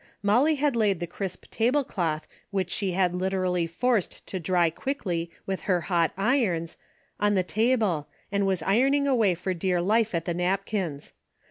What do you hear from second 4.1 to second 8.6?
to dry quickly with her hot irons, on the table and